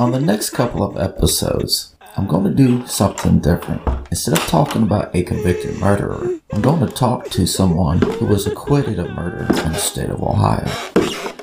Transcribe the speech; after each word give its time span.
On 0.00 0.12
the 0.12 0.20
next 0.20 0.50
couple 0.50 0.84
of 0.84 0.96
episodes, 0.96 1.96
I'm 2.16 2.28
going 2.28 2.44
to 2.44 2.54
do 2.54 2.86
something 2.86 3.40
different. 3.40 3.82
Instead 4.12 4.38
of 4.38 4.46
talking 4.46 4.84
about 4.84 5.12
a 5.12 5.24
convicted 5.24 5.76
murderer, 5.80 6.38
I'm 6.52 6.62
going 6.62 6.86
to 6.86 6.92
talk 6.94 7.28
to 7.30 7.48
someone 7.48 8.00
who 8.00 8.26
was 8.26 8.46
acquitted 8.46 9.00
of 9.00 9.10
murder 9.10 9.40
in 9.40 9.72
the 9.72 9.74
state 9.74 10.10
of 10.10 10.22
Ohio. 10.22 10.64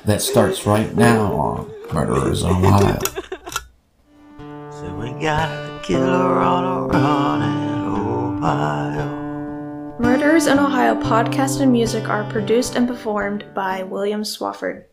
That 0.06 0.22
starts 0.22 0.66
right 0.66 0.96
now 0.96 1.34
on 1.34 1.70
Murderers 1.92 2.44
in 2.44 2.50
Ohio. 2.52 3.00
So 4.72 4.96
we 5.02 5.10
got 5.22 5.50
a 5.50 5.82
killer 5.84 6.40
on 6.40 6.64
a 6.64 6.88
run 6.88 7.42
in 7.42 8.40
Ohio. 8.40 9.98
Murders 10.00 10.48
in 10.48 10.60
Ohio 10.60 10.96
podcast 11.02 11.60
and 11.60 11.74
music 11.74 12.08
are 12.08 12.24
produced 12.32 12.78
and 12.78 12.88
performed 12.88 13.44
by 13.54 13.84
William 13.84 14.24
Swafford. 14.24 14.86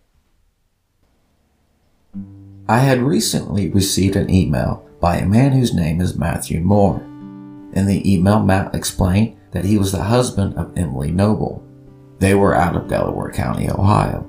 I 2.69 2.79
had 2.79 3.03
recently 3.03 3.69
received 3.71 4.15
an 4.15 4.31
email 4.31 4.89
by 5.01 5.17
a 5.17 5.27
man 5.27 5.53
whose 5.53 5.75
name 5.75 6.01
is 6.01 6.17
Matheau 6.17 6.61
Moore. 6.61 7.01
In 7.73 7.87
the 7.87 8.03
email, 8.11 8.41
Matt 8.41 8.75
explained 8.75 9.37
that 9.51 9.65
he 9.65 9.79
was 9.79 9.91
the 9.91 10.05
husband 10.05 10.55
of 10.55 10.77
Emily 10.79 11.11
Noble. 11.11 11.65
They 12.19 12.35
were 12.35 12.55
out 12.55 12.77
of 12.77 12.89
Delaware 12.89 13.33
County, 13.33 13.69
Ohio. 13.69 14.29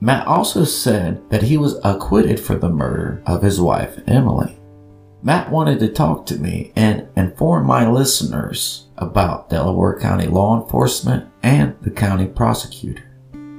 Matt 0.00 0.26
also 0.26 0.64
said 0.64 1.28
that 1.28 1.42
he 1.42 1.58
was 1.58 1.78
acquitted 1.84 2.40
for 2.40 2.54
the 2.54 2.70
murder 2.70 3.22
of 3.26 3.42
his 3.42 3.60
wife, 3.60 4.00
Emily. 4.06 4.58
Matt 5.22 5.50
wanted 5.50 5.80
to 5.80 5.88
talk 5.88 6.24
to 6.26 6.38
me 6.38 6.72
and 6.74 7.06
inform 7.14 7.66
my 7.66 7.86
listeners 7.86 8.86
about 8.96 9.50
Delaware 9.50 9.98
County 10.00 10.26
law 10.26 10.58
enforcement 10.58 11.28
and 11.42 11.76
the 11.82 11.90
county 11.90 12.26
prosecutor. 12.26 13.04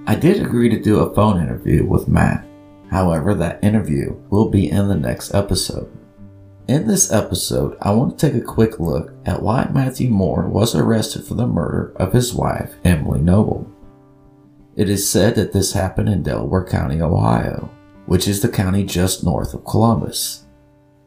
I 0.07 0.15
did 0.15 0.41
agree 0.41 0.69
to 0.69 0.81
do 0.81 0.99
a 0.99 1.13
phone 1.13 1.39
interview 1.39 1.85
with 1.85 2.07
Matt. 2.07 2.47
However, 2.91 3.33
that 3.33 3.63
interview 3.63 4.17
will 4.29 4.49
be 4.49 4.69
in 4.69 4.89
the 4.89 4.95
next 4.95 5.33
episode. 5.33 5.89
In 6.67 6.87
this 6.87 7.11
episode, 7.11 7.77
I 7.81 7.91
want 7.91 8.19
to 8.19 8.31
take 8.31 8.41
a 8.41 8.45
quick 8.45 8.79
look 8.79 9.13
at 9.25 9.41
why 9.41 9.65
Matheau 9.71 10.09
Moore 10.09 10.47
was 10.47 10.75
arrested 10.75 11.23
for 11.23 11.35
the 11.35 11.47
murder 11.47 11.93
of 11.95 12.11
his 12.11 12.33
wife, 12.33 12.75
Emily 12.83 13.21
Noble. 13.21 13.71
It 14.75 14.89
is 14.89 15.09
said 15.09 15.35
that 15.35 15.53
this 15.53 15.71
happened 15.71 16.09
in 16.09 16.23
Delaware 16.23 16.65
County, 16.65 17.01
Ohio, 17.01 17.71
which 18.05 18.27
is 18.27 18.41
the 18.41 18.49
county 18.49 18.83
just 18.83 19.23
north 19.23 19.53
of 19.53 19.65
Columbus. 19.65 20.45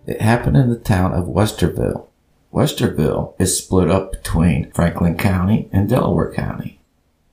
It 0.07 0.23
happened 0.23 0.57
in 0.57 0.71
the 0.71 0.79
town 0.79 1.13
of 1.13 1.27
Westerville. 1.27 2.07
Westerville 2.53 3.35
is 3.39 3.59
split 3.59 3.91
up 3.91 4.13
between 4.13 4.71
Franklin 4.73 5.17
County 5.17 5.69
and 5.71 5.89
Delaware 5.89 6.33
County. 6.33 6.81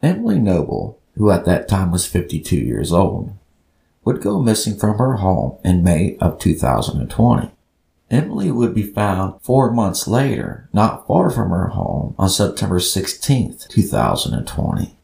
Emily 0.03 0.39
Noble, 0.39 0.99
who 1.15 1.31
at 1.31 1.45
that 1.45 1.67
time 1.67 1.91
was 1.91 2.05
52 2.05 2.55
years 2.55 2.91
old, 2.91 3.33
would 4.03 4.21
go 4.21 4.39
missing 4.39 4.77
from 4.77 4.97
her 4.97 5.17
home 5.17 5.57
in 5.63 5.83
May 5.83 6.17
of 6.19 6.39
2020. 6.39 7.51
Emily 8.09 8.51
would 8.51 8.73
be 8.73 8.83
found 8.83 9.41
four 9.41 9.71
months 9.71 10.07
later, 10.07 10.69
not 10.73 11.07
far 11.07 11.29
from 11.29 11.49
her 11.51 11.69
home, 11.69 12.13
on 12.17 12.29
September 12.29 12.79
16, 12.79 13.57
2020. 13.69 14.97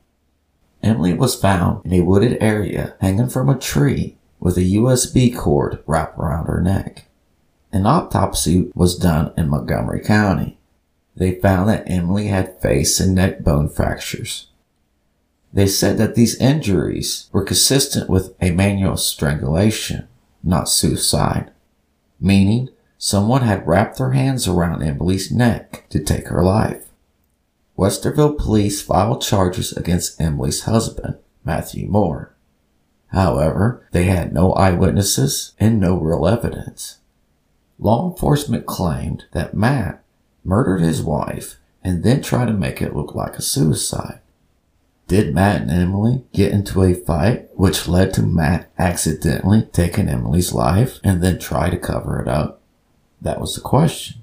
Emily 0.84 1.14
was 1.14 1.40
found 1.40 1.86
in 1.86 1.94
a 1.94 2.04
wooded 2.04 2.38
area 2.42 2.96
hanging 3.00 3.30
from 3.30 3.50
a 3.50 3.58
tree 3.58 4.18
with 4.40 4.58
a 4.58 4.62
USB 4.76 5.36
cord 5.36 5.82
wrapped 5.88 6.18
around 6.20 6.46
her 6.48 6.62
neck. 6.62 7.06
An 7.72 7.86
autopsy 7.86 8.72
was 8.76 8.98
done 8.98 9.34
in 9.38 9.50
Montgomery 9.50 10.02
County. 10.02 10.58
They 11.16 11.40
found 11.40 11.70
that 11.70 11.90
Emily 11.90 12.28
had 12.28 12.62
face 12.62 13.00
and 13.00 13.16
neck 13.16 13.44
bone 13.44 13.70
fractures. 13.70 14.47
They 15.54 15.68
said 15.68 15.98
that 15.98 16.16
these 16.16 16.40
injuries 16.40 17.30
were 17.32 17.44
consistent 17.44 18.10
with 18.10 18.36
a 18.42 18.52
manual 18.52 18.98
strangulation, 18.98 20.08
not 20.44 20.70
suicide, 20.70 21.52
meaning 22.20 22.70
someone 22.98 23.42
had 23.42 23.68
wrapped 23.68 23.98
their 23.98 24.12
hands 24.12 24.48
around 24.48 24.84
Emily's 24.84 25.32
neck 25.32 25.86
to 25.90 26.04
take 26.04 26.28
her 26.28 26.44
life. 26.44 26.88
Westerville 27.78 28.38
police 28.38 28.82
filed 28.82 29.22
charges 29.22 29.72
against 29.72 30.20
Emily's 30.20 30.64
husband, 30.64 31.18
Matheau 31.46 31.88
Moore. 31.88 32.34
However, 33.08 33.88
they 33.92 34.06
had 34.06 34.34
no 34.34 34.52
eyewitnesses 34.54 35.54
and 35.60 35.80
no 35.80 35.98
real 35.98 36.28
evidence. 36.28 36.98
Law 37.80 38.10
enforcement 38.10 38.66
claimed 38.66 39.26
that 39.32 39.54
Matt 39.54 40.04
murdered 40.44 40.82
his 40.82 41.04
wife 41.04 41.58
and 41.84 42.04
then 42.04 42.22
tried 42.22 42.48
to 42.48 42.54
make 42.54 42.82
it 42.82 42.96
look 42.96 43.14
like 43.14 43.38
a 43.38 43.42
suicide. 43.42 44.20
Did 45.08 45.34
Matt 45.34 45.62
and 45.62 45.72
Emily 45.72 46.26
get 46.34 46.52
into 46.52 46.84
a 46.84 46.94
fight 46.94 47.50
which 47.56 47.88
led 47.88 48.14
to 48.14 48.24
Matt 48.24 48.70
accidentally 48.78 49.64
taking 49.72 50.10
Emily's 50.10 50.52
life 50.52 51.00
and 51.02 51.24
then 51.24 51.40
try 51.40 51.70
to 51.70 51.78
cover 51.78 52.22
it 52.22 52.28
up? 52.28 52.62
That 53.22 53.40
was 53.40 53.56
the 53.56 53.62
question. 53.62 54.22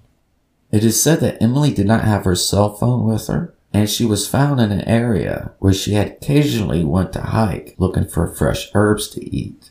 It 0.71 0.85
is 0.85 1.03
said 1.03 1.21
that 1.21 1.43
Emily 1.43 1.73
did 1.73 1.87
not 1.87 2.05
have 2.05 2.27
her 2.27 2.35
cell 2.35 2.75
phone 2.75 3.05
with 3.07 3.29
her 3.29 3.55
and 3.73 3.89
she 3.89 4.05
was 4.05 4.29
found 4.29 4.61
in 4.61 4.71
an 4.71 4.83
area 4.83 5.53
where 5.59 5.73
she 5.73 5.95
had 5.95 6.07
occasionally 6.09 6.85
went 6.85 7.13
to 7.15 7.21
hike 7.23 7.75
looking 7.79 8.07
for 8.07 8.27
fresh 8.27 8.71
herbs 8.75 9.09
to 9.09 9.35
eat. 9.35 9.71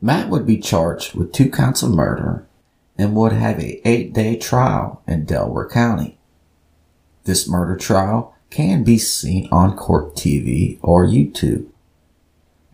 Matt 0.00 0.30
would 0.30 0.46
be 0.46 0.56
charged 0.56 1.14
with 1.14 1.32
two 1.32 1.50
counts 1.50 1.82
of 1.82 1.90
murder 1.90 2.46
and 2.96 3.14
would 3.14 3.32
have 3.32 3.60
a 3.60 3.86
eight 3.86 4.14
day 4.14 4.36
trial 4.36 5.02
in 5.06 5.24
Delaware 5.24 5.68
County. 5.68 6.18
This 7.24 7.48
murder 7.48 7.76
trial 7.76 8.31
can 8.52 8.84
be 8.84 8.98
seen 8.98 9.48
on 9.50 9.74
court 9.74 10.14
TV 10.14 10.78
or 10.82 11.06
YouTube. 11.06 11.66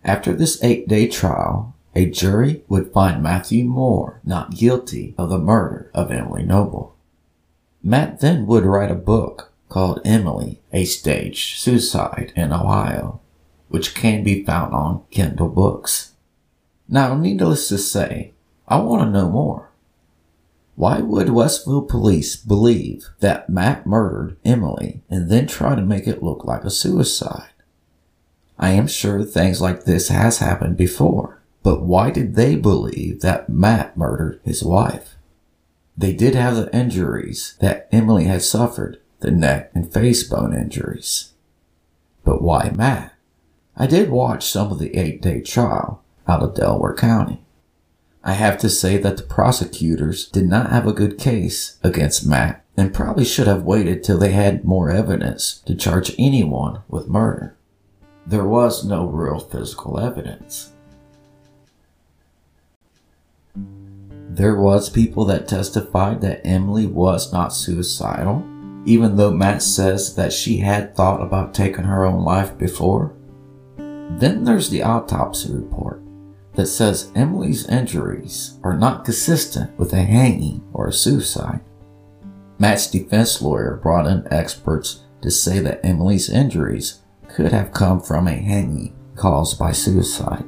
After 0.03 0.33
this 0.33 0.61
eight 0.61 0.89
day 0.89 1.07
trial, 1.07 1.73
a 1.95 2.05
jury 2.05 2.63
would 2.67 2.91
find 2.91 3.23
Matheau 3.23 3.63
Moore 3.63 4.19
not 4.25 4.51
guilty 4.51 5.15
of 5.17 5.29
the 5.29 5.39
murder 5.39 5.89
of 5.93 6.11
Emily 6.11 6.43
Noble. 6.43 6.95
Matt 7.81 8.19
then 8.19 8.45
would 8.45 8.65
write 8.65 8.91
a 8.91 8.95
book 8.95 9.53
called 9.69 10.01
Emily, 10.03 10.59
a 10.73 10.83
staged 10.83 11.59
suicide 11.59 12.33
in 12.35 12.51
Ohio, 12.51 13.21
which 13.69 13.95
can 13.95 14.21
be 14.21 14.43
found 14.43 14.73
on 14.73 15.03
Kindle 15.11 15.47
Books. 15.47 16.11
Now, 16.89 17.15
needless 17.15 17.69
to 17.69 17.77
say, 17.77 18.33
I 18.67 18.79
want 18.79 19.03
to 19.03 19.09
know 19.09 19.29
more. 19.29 19.68
Why 20.79 21.01
would 21.01 21.27
Westerville 21.27 21.89
police 21.89 22.37
believe 22.37 23.09
that 23.19 23.49
Matt 23.49 23.85
murdered 23.85 24.37
Emily 24.45 25.03
and 25.09 25.29
then 25.29 25.45
try 25.45 25.75
to 25.75 25.81
make 25.81 26.07
it 26.07 26.23
look 26.23 26.45
like 26.45 26.63
a 26.63 26.69
suicide? 26.69 27.49
I 28.57 28.69
am 28.69 28.87
sure 28.87 29.25
things 29.25 29.59
like 29.59 29.83
this 29.83 30.07
has 30.07 30.37
happened 30.37 30.77
before, 30.77 31.41
but 31.63 31.81
why 31.81 32.11
did 32.11 32.35
they 32.35 32.55
believe 32.55 33.19
that 33.19 33.49
Matt 33.49 33.97
murdered 33.97 34.39
his 34.45 34.63
wife? 34.63 35.15
They 35.97 36.13
did 36.13 36.33
have 36.33 36.55
the 36.55 36.73
injuries 36.73 37.57
that 37.59 37.89
Emily 37.91 38.23
had 38.23 38.41
suffered, 38.41 39.01
the 39.19 39.31
neck 39.31 39.71
and 39.75 39.91
face 39.91 40.23
bone 40.23 40.55
injuries. 40.55 41.33
But 42.23 42.41
why 42.41 42.71
Matt? 42.73 43.15
I 43.75 43.85
did 43.85 44.09
watch 44.09 44.49
some 44.49 44.71
of 44.71 44.79
the 44.79 44.95
eight 44.95 45.21
day 45.21 45.41
trial 45.41 46.01
out 46.25 46.41
of 46.41 46.55
Delaware 46.55 46.95
County. 46.95 47.43
I 48.29 48.33
have 48.33 48.59
to 48.59 48.69
say 48.69 48.97
that 48.97 49.17
the 49.17 49.23
prosecutors 49.23 50.27
did 50.27 50.47
not 50.47 50.69
have 50.69 50.85
a 50.85 50.93
good 50.93 51.17
case 51.17 51.79
against 51.81 52.27
Matt 52.27 52.63
and 52.77 52.93
probably 52.93 53.25
should 53.25 53.47
have 53.47 53.63
waited 53.63 54.03
till 54.03 54.19
they 54.19 54.33
had 54.33 54.63
more 54.63 54.91
evidence 54.91 55.63
to 55.65 55.73
charge 55.73 56.13
anyone 56.19 56.83
with 56.87 57.07
murder. 57.07 57.57
There 58.27 58.45
was 58.45 58.85
no 58.85 59.07
real 59.07 59.39
physical 59.39 59.99
evidence. 59.99 60.73
There 63.55 64.55
was 64.55 64.91
people 64.91 65.25
that 65.25 65.47
testified 65.47 66.21
that 66.21 66.45
Emily 66.45 66.85
was 66.85 67.33
not 67.33 67.51
suicidal, 67.51 68.45
even 68.85 69.15
though 69.15 69.31
Matt 69.31 69.63
says 69.63 70.13
that 70.17 70.33
she 70.33 70.57
had 70.57 70.95
thought 70.95 71.23
about 71.23 71.55
taking 71.55 71.85
her 71.85 72.05
own 72.05 72.23
life 72.23 72.55
before. 72.59 73.11
Then 73.75 74.43
there's 74.43 74.69
the 74.69 74.83
autopsy 74.83 75.51
report 75.51 76.03
that 76.59 76.67
says 76.67 77.09
Emily's 77.15 77.69
injuries 77.69 78.59
are 78.63 78.77
not 78.77 79.05
consistent 79.05 79.79
with 79.79 79.93
a 79.93 80.03
hanging 80.03 80.61
or 80.73 80.89
a 80.89 80.93
suicide. 80.93 81.61
Matt's 82.57 82.91
defense 82.91 83.41
lawyer 83.41 83.79
brought 83.81 84.07
in 84.07 84.27
experts 84.29 85.05
to 85.21 85.31
say 85.31 85.59
that 85.59 85.79
Emily's 85.85 86.29
injuries 86.29 86.99
could 87.29 87.53
have 87.53 87.71
come 87.71 88.01
from 88.01 88.27
a 88.27 88.33
hanging 88.33 88.93
caused 89.15 89.57
by 89.57 89.71
suicide. 89.71 90.43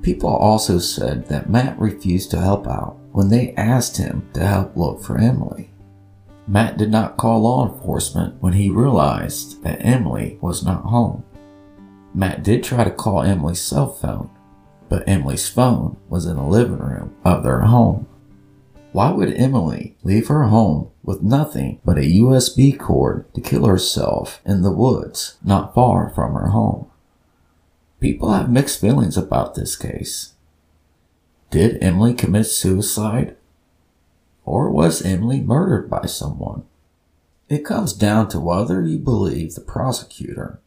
People 0.00 0.30
also 0.30 0.78
said 0.78 1.26
that 1.26 1.50
Matt 1.50 1.78
refused 1.78 2.30
to 2.30 2.40
help 2.40 2.66
out 2.66 2.96
when 3.12 3.28
they 3.28 3.52
asked 3.56 3.98
him 3.98 4.26
to 4.32 4.40
help 4.40 4.74
look 4.74 5.02
for 5.02 5.18
Emily. 5.18 5.70
Matt 6.48 6.78
did 6.78 6.90
not 6.90 7.18
call 7.18 7.42
law 7.42 7.70
enforcement 7.70 8.40
when 8.40 8.54
he 8.54 8.70
realized 8.70 9.62
that 9.64 9.84
Emily 9.84 10.38
was 10.40 10.64
not 10.64 10.84
home. 10.84 11.24
Matt 12.14 12.42
did 12.42 12.64
try 12.64 12.84
to 12.84 12.90
call 12.90 13.20
Emily's 13.20 13.60
cell 13.60 13.92
phone, 13.92 14.30
but 14.88 15.08
Emily's 15.08 15.48
phone 15.48 15.96
was 16.08 16.26
in 16.26 16.36
the 16.36 16.42
living 16.42 16.78
room 16.78 17.14
of 17.24 17.42
their 17.42 17.62
home. 17.62 18.06
Why 18.92 19.10
would 19.10 19.34
Emily 19.34 19.96
leave 20.02 20.28
her 20.28 20.44
home 20.44 20.90
with 21.02 21.22
nothing 21.22 21.80
but 21.84 21.98
a 21.98 22.12
USB 22.18 22.78
cord 22.78 23.32
to 23.34 23.40
kill 23.40 23.66
herself 23.66 24.40
in 24.44 24.62
the 24.62 24.72
woods 24.72 25.36
not 25.44 25.74
far 25.74 26.10
from 26.10 26.34
her 26.34 26.48
home? 26.48 26.90
People 28.00 28.32
have 28.32 28.50
mixed 28.50 28.80
feelings 28.80 29.16
about 29.16 29.54
this 29.54 29.76
case. 29.76 30.34
Did 31.50 31.82
Emily 31.82 32.14
commit 32.14 32.46
suicide? 32.46 33.36
Or 34.44 34.70
was 34.70 35.02
Emily 35.02 35.40
murdered 35.40 35.90
by 35.90 36.06
someone? 36.06 36.64
It 37.48 37.64
comes 37.64 37.92
down 37.92 38.28
to 38.30 38.40
whether 38.40 38.82
you 38.82 38.98
believe 38.98 39.54
the 39.54 39.60
prosecutor, 39.60 40.60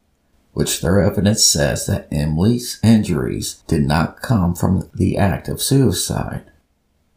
which 0.54 0.82
their 0.82 1.02
evidence 1.02 1.44
says 1.44 1.86
that 1.86 2.08
Emily's 2.12 2.80
injuries 2.84 3.64
did 3.68 3.84
not 3.84 4.22
come 4.22 4.56
from 4.56 4.90
the 4.94 5.18
act 5.18 5.48
of 5.48 5.62
suicide, 5.62 6.44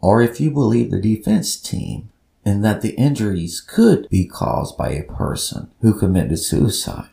or 0.00 0.20
if 0.22 0.40
you 0.40 0.50
believe 0.50 0.90
the 0.90 1.00
defense 1.00 1.56
team 1.56 2.10
in 2.44 2.62
that 2.62 2.82
the 2.82 2.94
injuries 2.96 3.60
could 3.60 4.08
be 4.08 4.26
caused 4.26 4.76
by 4.76 4.90
a 4.90 5.04
person 5.04 5.70
who 5.80 5.98
committed 5.98 6.38
suicide. 6.38 7.08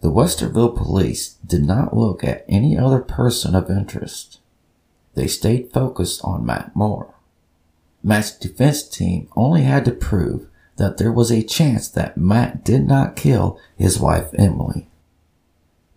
The 0.00 0.10
Westerville 0.10 0.76
police 0.76 1.34
did 1.46 1.64
not 1.64 1.96
look 1.96 2.24
at 2.24 2.44
any 2.48 2.76
other 2.76 3.00
person 3.00 3.54
of 3.54 3.70
interest. 3.70 4.40
They 5.14 5.26
stayed 5.26 5.72
focused 5.72 6.20
on 6.24 6.46
Matt 6.46 6.74
Moore. 6.74 7.14
Matt's 8.02 8.32
defense 8.32 8.82
team 8.82 9.28
only 9.36 9.62
had 9.62 9.84
to 9.84 9.92
prove 9.92 10.46
that 10.76 10.96
there 10.96 11.12
was 11.12 11.30
a 11.30 11.42
chance 11.42 11.88
that 11.88 12.16
Matt 12.16 12.64
did 12.64 12.86
not 12.86 13.14
kill 13.14 13.60
his 13.76 14.00
wife 14.00 14.30
Emily. 14.38 14.89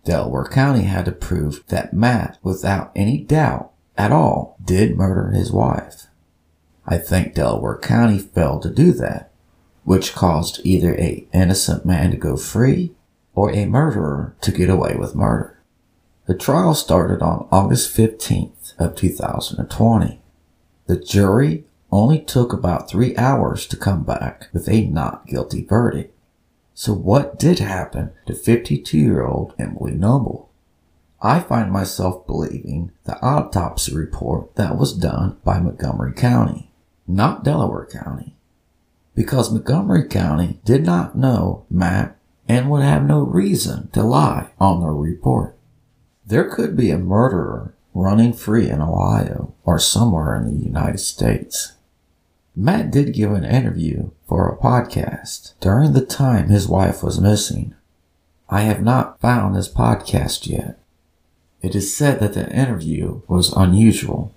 Delaware 0.04 0.44
County 0.44 0.82
had 0.82 1.06
to 1.06 1.12
prove 1.12 1.64
that 1.68 1.94
Matt, 1.94 2.38
without 2.42 2.92
any 2.94 3.18
doubt 3.18 3.72
at 3.96 4.12
all, 4.12 4.56
did 4.62 4.96
murder 4.96 5.30
his 5.30 5.50
wife. 5.50 6.06
I 6.86 6.98
think 6.98 7.34
Delaware 7.34 7.78
County 7.78 8.18
failed 8.18 8.62
to 8.62 8.70
do 8.70 8.92
that, 8.92 9.32
which 9.84 10.14
caused 10.14 10.60
either 10.64 10.94
a 10.96 11.26
innocent 11.32 11.86
man 11.86 12.10
to 12.10 12.16
go 12.16 12.36
free 12.36 12.92
or 13.34 13.50
a 13.50 13.66
murderer 13.66 14.36
to 14.42 14.52
get 14.52 14.70
away 14.70 14.94
with 14.94 15.14
murder. 15.14 15.58
The 16.26 16.34
trial 16.34 16.74
started 16.74 17.22
on 17.22 17.48
August 17.50 17.94
15th 17.96 18.78
of 18.78 18.96
2020. 18.96 20.20
The 20.86 20.96
jury 20.96 21.64
only 21.90 22.18
took 22.18 22.52
about 22.52 22.88
three 22.88 23.16
hours 23.16 23.66
to 23.66 23.76
come 23.76 24.04
back 24.04 24.48
with 24.52 24.68
a 24.68 24.86
not 24.86 25.26
guilty 25.26 25.64
verdict. 25.64 26.13
So 26.74 26.92
what 26.92 27.38
did 27.38 27.60
happen 27.60 28.10
to 28.26 28.34
52 28.34 28.98
year 28.98 29.24
old 29.24 29.54
Emily 29.58 29.92
Noble? 29.92 30.50
I 31.22 31.40
find 31.40 31.72
myself 31.72 32.26
believing 32.26 32.90
the 33.04 33.18
autopsy 33.24 33.94
report 33.94 34.56
that 34.56 34.76
was 34.76 34.92
done 34.92 35.38
by 35.44 35.60
Montgomery 35.60 36.12
County, 36.12 36.70
not 37.06 37.44
Delaware 37.44 37.86
County, 37.86 38.36
because 39.14 39.52
Montgomery 39.52 40.06
County 40.06 40.58
did 40.64 40.84
not 40.84 41.16
know 41.16 41.64
Matt 41.70 42.18
and 42.48 42.68
would 42.68 42.82
have 42.82 43.06
no 43.06 43.20
reason 43.20 43.88
to 43.92 44.02
lie 44.02 44.50
on 44.58 44.80
their 44.80 44.92
report. 44.92 45.56
There 46.26 46.50
could 46.50 46.76
be 46.76 46.90
a 46.90 46.98
murderer 46.98 47.74
running 47.94 48.32
free 48.32 48.68
in 48.68 48.82
Ohio 48.82 49.54
or 49.64 49.78
somewhere 49.78 50.34
in 50.34 50.44
the 50.44 50.64
United 50.64 50.98
States. 50.98 51.74
Matt 52.56 52.92
did 52.92 53.14
give 53.14 53.32
an 53.32 53.44
interview 53.44 54.10
for 54.28 54.48
a 54.48 54.56
podcast 54.56 55.54
during 55.58 55.92
the 55.92 56.06
time 56.06 56.48
his 56.48 56.68
wife 56.68 57.02
was 57.02 57.20
missing. 57.20 57.74
I 58.48 58.60
have 58.60 58.80
not 58.80 59.20
found 59.20 59.56
this 59.56 59.68
podcast 59.68 60.46
yet. 60.46 60.78
It 61.62 61.74
is 61.74 61.96
said 61.96 62.20
that 62.20 62.34
the 62.34 62.48
interview 62.54 63.22
was 63.26 63.52
unusual. 63.52 64.32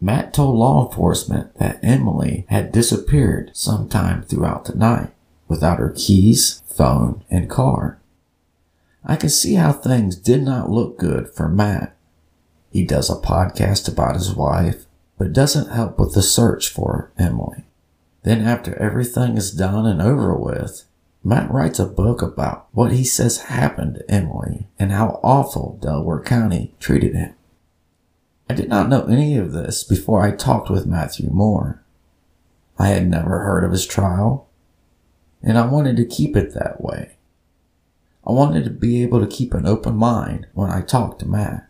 Matt 0.00 0.34
told 0.34 0.56
law 0.56 0.88
enforcement 0.88 1.54
that 1.58 1.78
Emily 1.80 2.44
had 2.48 2.72
disappeared 2.72 3.52
sometime 3.54 4.22
throughout 4.22 4.64
the 4.64 4.74
night 4.74 5.10
without 5.46 5.78
her 5.78 5.94
keys, 5.96 6.62
phone, 6.66 7.22
and 7.30 7.48
car. 7.48 8.00
I 9.04 9.14
can 9.14 9.28
see 9.28 9.54
how 9.54 9.72
things 9.72 10.16
did 10.16 10.42
not 10.42 10.70
look 10.70 10.98
good 10.98 11.28
for 11.28 11.48
Matt. 11.48 11.96
He 12.72 12.84
does 12.84 13.08
a 13.08 13.14
podcast 13.14 13.90
about 13.90 14.16
his 14.16 14.34
wife 14.34 14.86
but 15.18 15.32
doesn't 15.32 15.70
help 15.70 15.98
with 15.98 16.14
the 16.14 16.22
search 16.22 16.68
for 16.68 17.10
Emily. 17.18 17.64
Then 18.22 18.42
after 18.42 18.76
everything 18.76 19.36
is 19.36 19.50
done 19.50 19.86
and 19.86 20.02
over 20.02 20.34
with, 20.34 20.84
Matt 21.22 21.50
writes 21.50 21.78
a 21.78 21.86
book 21.86 22.22
about 22.22 22.68
what 22.72 22.92
he 22.92 23.04
says 23.04 23.42
happened 23.42 23.96
to 23.96 24.10
Emily 24.10 24.68
and 24.78 24.92
how 24.92 25.20
awful 25.22 25.78
Delaware 25.82 26.20
County 26.20 26.74
treated 26.78 27.14
him. 27.14 27.34
I 28.48 28.54
did 28.54 28.68
not 28.68 28.88
know 28.88 29.06
any 29.06 29.36
of 29.36 29.52
this 29.52 29.82
before 29.82 30.22
I 30.22 30.30
talked 30.30 30.70
with 30.70 30.86
Matheau 30.86 31.30
Moore. 31.30 31.82
I 32.78 32.88
had 32.88 33.08
never 33.08 33.40
heard 33.40 33.64
of 33.64 33.72
his 33.72 33.86
trial, 33.86 34.48
and 35.42 35.58
I 35.58 35.66
wanted 35.66 35.96
to 35.96 36.04
keep 36.04 36.36
it 36.36 36.54
that 36.54 36.80
way. 36.80 37.16
I 38.26 38.32
wanted 38.32 38.64
to 38.64 38.70
be 38.70 39.02
able 39.02 39.20
to 39.20 39.26
keep 39.26 39.54
an 39.54 39.66
open 39.66 39.96
mind 39.96 40.46
when 40.52 40.70
I 40.70 40.80
talked 40.80 41.20
to 41.20 41.28
Matt. 41.28 41.68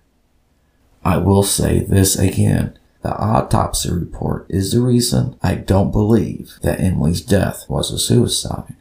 I 1.04 1.19
will 1.19 1.43
say 1.43 1.81
this 1.81 2.19
again. 2.19 2.78
The 3.06 3.17
autopsy 3.19 3.93
report 3.93 4.47
is 4.49 4.73
the 4.73 4.81
reason 4.81 5.38
I 5.41 5.55
don't 5.55 5.93
believe 5.93 6.58
that 6.62 6.81
Emily's 6.81 7.20
death 7.20 7.64
was 7.69 7.93
a 7.93 8.00
suicide. 8.00 8.75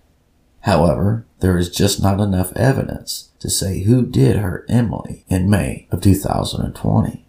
However, 0.62 1.28
there 1.42 1.60
is 1.60 1.70
just 1.70 2.02
not 2.02 2.20
enough 2.20 2.52
evidence 2.56 3.30
to 3.38 3.52
say 3.52 3.84
who 3.84 4.04
did 4.04 4.38
hurt 4.38 4.66
Emily 4.68 5.26
in 5.30 5.48
May 5.48 5.88
of 5.92 6.02
2020. 6.02 7.28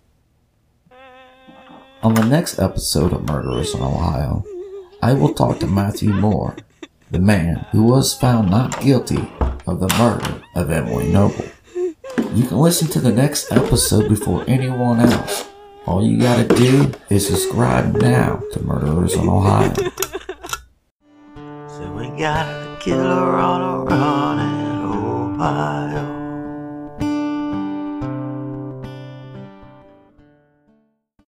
On 2.03 2.15
the 2.15 2.25
next 2.25 2.59
episode 2.59 3.13
of 3.13 3.29
Murderers 3.29 3.75
in 3.75 3.83
Ohio, 3.83 4.47
I 5.03 5.13
will 5.13 5.35
talk 5.35 5.61
to 5.61 5.67
Matheau 5.67 6.19
Moore, 6.19 6.57
the 7.11 7.19
man 7.19 7.67
who 7.73 7.83
was 7.83 8.15
found 8.15 8.51
not 8.51 8.81
guilty 8.81 9.31
of 9.67 9.81
the 9.81 9.95
murder 9.99 10.43
of 10.55 10.71
Emily 10.71 11.13
Noble. 11.13 11.45
You 12.33 12.47
can 12.47 12.57
listen 12.57 12.89
to 12.89 13.01
the 13.01 13.13
next 13.13 13.53
episode 13.53 14.09
before 14.09 14.45
anyone 14.49 15.01
else 15.01 15.46
all 15.87 16.05
you 16.05 16.19
gotta 16.19 16.45
do 16.49 16.93
is 17.09 17.27
subscribe 17.27 17.95
now 17.97 18.43
to 18.53 18.63
Murderers 18.65 19.15
in 19.15 19.29
Ohio. 19.29 19.73
So 21.69 21.93
we 21.93 22.09
got 22.19 22.47
a 22.47 22.79
killer 22.81 23.37
on 23.37 23.63
a 23.63 23.85
run 23.85 24.39
in 24.41 25.39
Ohio. 25.41 26.16